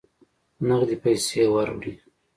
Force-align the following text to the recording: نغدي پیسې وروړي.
نغدي 0.67 0.95
پیسې 1.03 1.41
وروړي. 1.53 1.93